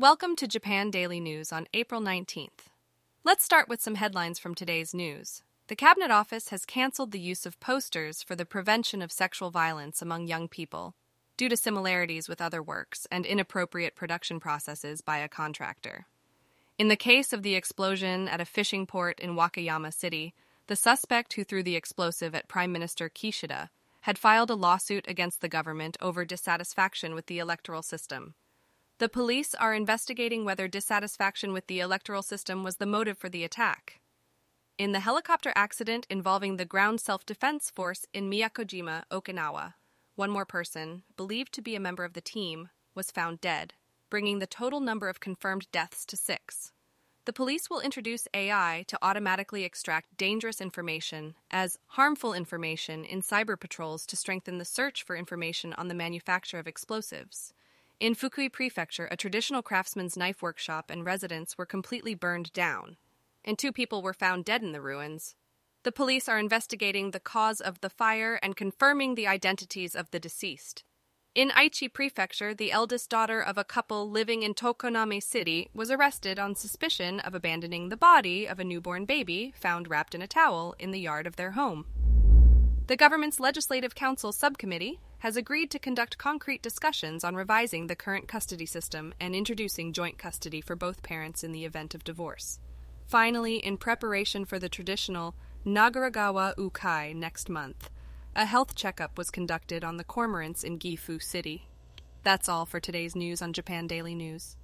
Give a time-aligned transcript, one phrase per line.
[0.00, 2.70] Welcome to Japan Daily News on April 19th.
[3.22, 5.42] Let's start with some headlines from today's news.
[5.66, 10.00] The Cabinet Office has canceled the use of posters for the prevention of sexual violence
[10.00, 10.94] among young people
[11.36, 16.06] due to similarities with other works and inappropriate production processes by a contractor.
[16.78, 20.32] In the case of the explosion at a fishing port in Wakayama City,
[20.66, 23.68] the suspect who threw the explosive at Prime Minister Kishida
[24.00, 28.32] had filed a lawsuit against the government over dissatisfaction with the electoral system.
[29.00, 33.44] The police are investigating whether dissatisfaction with the electoral system was the motive for the
[33.44, 33.98] attack.
[34.76, 39.72] In the helicopter accident involving the Ground Self Defense Force in Miyakojima, Okinawa,
[40.16, 43.72] one more person, believed to be a member of the team, was found dead,
[44.10, 46.72] bringing the total number of confirmed deaths to six.
[47.24, 53.58] The police will introduce AI to automatically extract dangerous information as harmful information in cyber
[53.58, 57.54] patrols to strengthen the search for information on the manufacture of explosives.
[58.00, 62.96] In Fukui Prefecture, a traditional craftsman's knife workshop and residence were completely burned down
[63.44, 65.34] and two people were found dead in the ruins.
[65.82, 70.20] The police are investigating the cause of the fire and confirming the identities of the
[70.20, 70.84] deceased.
[71.34, 76.38] In Aichi Prefecture, the eldest daughter of a couple living in Tokoname City was arrested
[76.38, 80.74] on suspicion of abandoning the body of a newborn baby found wrapped in a towel
[80.78, 81.86] in the yard of their home.
[82.88, 88.26] The government's Legislative Council subcommittee has agreed to conduct concrete discussions on revising the current
[88.26, 92.58] custody system and introducing joint custody for both parents in the event of divorce.
[93.06, 97.90] Finally, in preparation for the traditional Nagaragawa Ukai next month,
[98.34, 101.66] a health checkup was conducted on the cormorants in Gifu City.
[102.22, 104.56] That's all for today's news on Japan Daily News.